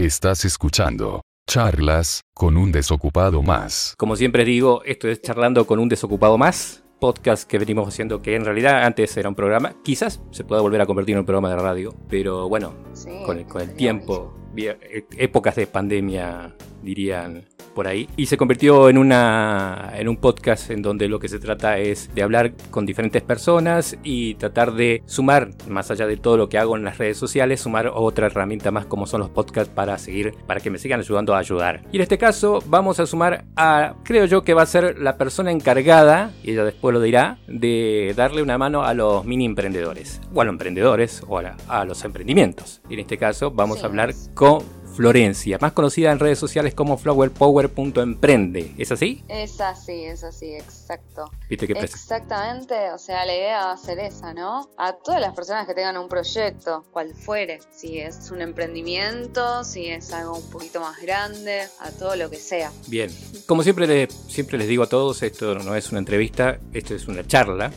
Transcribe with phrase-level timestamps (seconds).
[0.00, 3.94] Estás escuchando charlas con un desocupado más.
[3.96, 6.84] Como siempre digo, esto es charlando con un desocupado más.
[7.00, 10.82] Podcast que venimos haciendo que en realidad antes era un programa, quizás se pueda volver
[10.82, 14.34] a convertir en un programa de radio, pero bueno, Sí, con el, con el tiempo,
[14.52, 16.54] vía- e- épocas de pandemia
[16.86, 17.44] dirían
[17.74, 21.38] por ahí, y se convirtió en, una, en un podcast en donde lo que se
[21.38, 26.38] trata es de hablar con diferentes personas y tratar de sumar, más allá de todo
[26.38, 29.70] lo que hago en las redes sociales, sumar otra herramienta más como son los podcasts
[29.74, 31.82] para seguir, para que me sigan ayudando a ayudar.
[31.92, 35.18] Y en este caso vamos a sumar a, creo yo que va a ser la
[35.18, 40.22] persona encargada, y ella después lo dirá, de darle una mano a los mini emprendedores,
[40.32, 42.80] o a los emprendedores, o a, la- a los emprendimientos.
[42.88, 43.82] Y en este caso vamos Sí.
[43.84, 44.62] a hablar con
[44.96, 48.72] Florencia, más conocida en redes sociales como flowerpower.emprende.
[48.78, 49.22] ¿Es así?
[49.28, 51.30] Es así, es así, exacto.
[51.48, 54.70] Viste pres- Exactamente, o sea, la idea va a ser esa, ¿no?
[54.78, 59.86] A todas las personas que tengan un proyecto, cual fuere, si es un emprendimiento, si
[59.86, 62.70] es algo un poquito más grande, a todo lo que sea.
[62.88, 63.10] Bien.
[63.46, 67.06] Como siempre, les- siempre les digo a todos, esto no es una entrevista, esto es
[67.08, 67.70] una charla.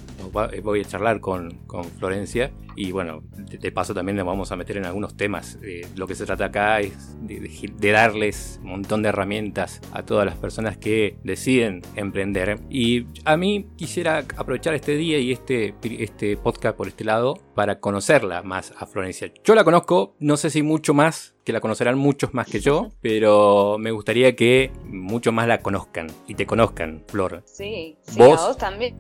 [0.52, 4.52] Eh, Voy a charlar con, con Florencia y bueno, de, de paso también nos vamos
[4.52, 5.58] a meter en algunos temas.
[5.64, 10.04] Eh, lo que se trata acá es de, de- darles un montón de herramientas a
[10.04, 12.60] todas las personas que deciden emprender.
[12.70, 17.80] Y a mí quisiera aprovechar este día y este, este podcast por este lado para
[17.80, 19.32] conocerla más a Florencia.
[19.44, 22.90] Yo la conozco, no sé si mucho más, que la conocerán muchos más que yo,
[23.02, 27.42] pero me gustaría que muchos más la conozcan y te conozcan, Flor.
[27.46, 28.40] Sí, sí, ¿Vos?
[28.42, 28.96] a vos también.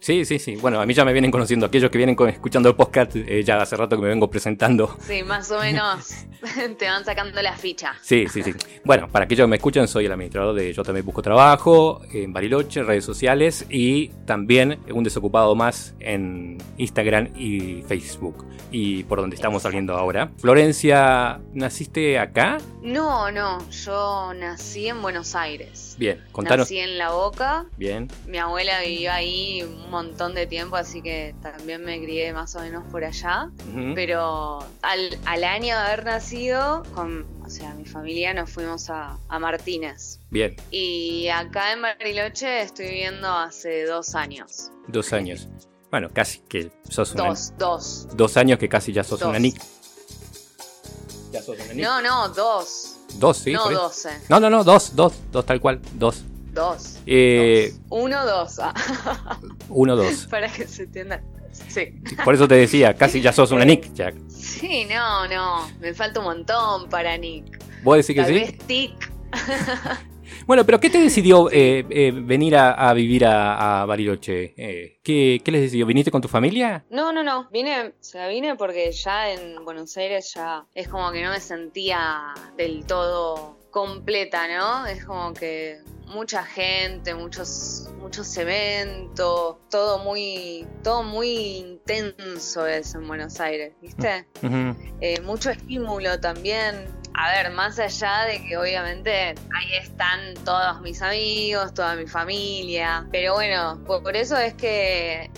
[0.00, 0.56] Sí, sí, sí.
[0.56, 1.66] Bueno, a mí ya me vienen conociendo.
[1.66, 4.96] Aquellos que vienen escuchando el podcast, eh, ya hace rato que me vengo presentando.
[5.00, 6.26] Sí, más o menos
[6.78, 7.94] te van sacando la ficha.
[8.02, 8.52] Sí, sí, sí.
[8.84, 12.32] Bueno, para aquellos que me escuchan, soy el administrador de Yo también busco trabajo en
[12.32, 18.46] Bariloche, en redes sociales y también un desocupado más en Instagram y Facebook.
[18.70, 20.30] Y por donde estamos saliendo ahora.
[20.38, 22.58] Florencia, ¿naciste acá?
[22.82, 25.96] No, no, yo nací en Buenos Aires.
[25.98, 26.66] Bien, contanos.
[26.66, 31.34] Nací en La Boca, Bien, Mi abuela vivió ahí un montón de tiempo, así que
[31.42, 33.50] también me crié más o menos por allá.
[33.94, 39.16] Pero al, al año de haber nacido, con, o sea, mi familia nos fuimos a,
[39.28, 40.20] a Martínez.
[40.30, 44.70] bien, Y acá en Bariloche estoy viviendo hace dos años.
[44.88, 45.48] dos años.
[45.90, 47.28] Bueno, casi que sos una...
[47.28, 48.08] Dos, dos.
[48.14, 49.28] Dos años que casi ya sos Dos.
[49.28, 49.60] una nick.
[51.32, 51.84] Ya sos una nick.
[51.84, 52.96] No, no, dos.
[53.14, 53.52] Dos, sí.
[53.52, 54.10] no doce.
[54.28, 56.22] No, no, no, dos, dos, dos tal cual, dos.
[56.60, 56.98] Dos.
[57.06, 57.80] Eh, Dos.
[57.88, 58.58] Uno, dos.
[58.60, 58.74] ah,
[59.70, 60.26] uno, dos.
[60.30, 61.22] para que se entienda.
[61.68, 61.94] Sí.
[62.24, 64.14] Por eso te decía, casi ya sos una nick, Jack.
[64.28, 65.70] Sí, no, no.
[65.80, 67.58] Me falta un montón para Nick.
[67.82, 68.34] ¿Vos decís que Tal sí?
[68.34, 69.12] vez Tic.
[70.46, 74.54] Bueno, pero ¿qué te decidió eh, eh, venir a, a vivir a, a Bariloche?
[74.56, 75.86] Eh, ¿qué, ¿Qué les decidió?
[75.86, 76.84] ¿Viniste con tu familia?
[76.90, 77.48] No, no, no.
[77.50, 81.40] Vine, o sea, vine porque ya en Buenos Aires ya es como que no me
[81.40, 84.86] sentía del todo completa, ¿no?
[84.86, 85.78] Es como que
[86.10, 94.26] mucha gente, muchos, muchos eventos, todo muy, todo muy intenso es en Buenos Aires, ¿viste?
[94.42, 94.76] Ujú.
[95.00, 96.86] Eh, mucho estímulo también.
[97.14, 103.06] A ver, más allá de que obviamente ahí están todos mis amigos, toda mi familia,
[103.10, 105.30] pero bueno, por, por eso es que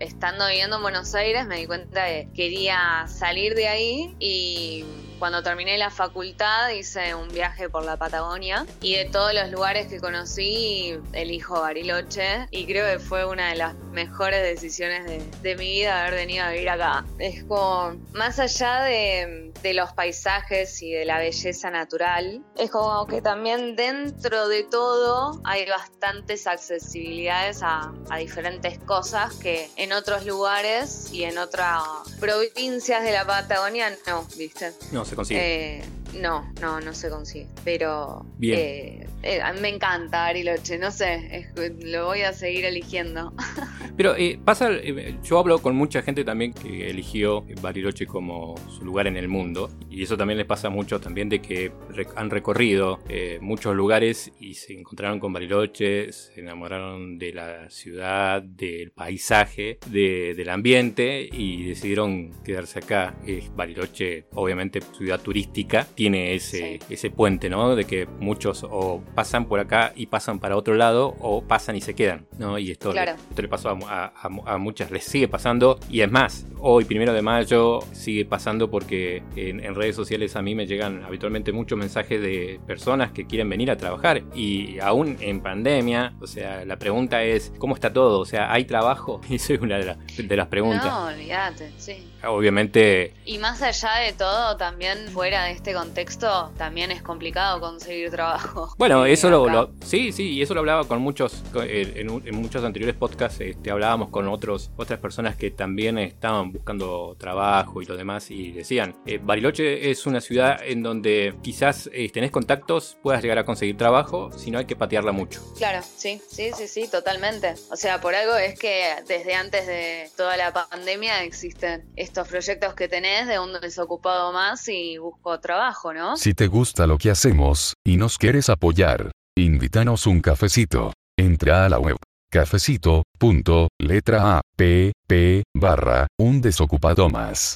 [0.00, 4.84] estando viviendo en Buenos Aires me di cuenta que quería salir de ahí y
[5.20, 9.86] cuando terminé la facultad hice un viaje por la Patagonia y de todos los lugares
[9.86, 15.56] que conocí elijo Bariloche y creo que fue una de las mejores decisiones de, de
[15.56, 17.04] mi vida haber venido a vivir acá.
[17.18, 23.20] Es como, más allá de, los paisajes y de la belleza natural, es como que
[23.20, 31.12] también dentro de todo hay bastantes accesibilidades a, a diferentes cosas que en otros lugares
[31.12, 31.82] y en otras
[32.18, 34.72] provincias de la Patagonia no, ¿viste?
[35.10, 35.40] Se consigue.
[35.78, 35.82] Eh,
[36.20, 37.46] no, no, no se consigue.
[37.64, 38.58] Pero Bien.
[38.58, 43.32] eh, eh, a mí me encanta Bariloche, no sé, es- lo voy a seguir eligiendo.
[44.00, 48.82] Pero eh, pasa, eh, yo hablo con mucha gente también que eligió Bariloche como su
[48.82, 51.70] lugar en el mundo y eso también les pasa mucho también de que
[52.16, 58.40] han recorrido eh, muchos lugares y se encontraron con Bariloche, se enamoraron de la ciudad,
[58.42, 63.14] del paisaje, de- del ambiente y decidieron quedarse acá.
[63.54, 66.94] Bariloche, obviamente ciudad turística, tiene ese, Sí.
[66.94, 67.76] ese puente, ¿no?
[67.76, 71.82] De que muchos o pasan por acá y pasan para otro lado o pasan y
[71.82, 72.58] se quedan, ¿no?
[72.58, 73.12] Y esto, Claro.
[73.12, 76.46] le, esto le pasó a, a- a- a muchas, les sigue pasando y es más,
[76.60, 81.02] hoy primero de mayo sigue pasando porque en, en redes sociales a mí me llegan
[81.04, 86.26] habitualmente muchos mensajes de personas que quieren venir a trabajar y aún en pandemia, o
[86.26, 88.20] sea, la pregunta es, ¿cómo está todo?
[88.20, 89.20] O sea, ¿hay trabajo?
[89.28, 90.84] Y es una de, la- de las preguntas.
[90.84, 92.06] No, olvídate, sí.
[92.44, 98.10] Obviamente, Y más allá de todo, también fuera de este contexto también es complicado conseguir
[98.10, 98.74] trabajo.
[98.78, 102.96] Bueno, eso lo, sí, sí, y eso lo hablaba con muchos, eh, en muchos anteriores
[102.96, 108.30] podcasts, este, hablábamos con otros, otras personas que también estaban buscando trabajo y lo demás
[108.30, 113.38] y decían, eh, Bariloche es una ciudad en donde quizás eh, tenés contactos, puedas llegar
[113.38, 115.40] a conseguir trabajo, si no hay que patearla mucho.
[115.56, 117.54] Claro, sí, sí, sí, sí, totalmente.
[117.70, 122.74] O sea, por algo es que desde antes de toda la pandemia existen estos proyectos
[122.74, 126.18] que tenés de un desocupado más y busco trabajo, ¿no?
[126.18, 130.92] Si te gusta lo que hacemos, y nos quieres apoyar, invítanos un cafecito.
[131.16, 131.96] Entra a la web
[132.30, 137.48] cafecito.letra a p p barra un desocupado más.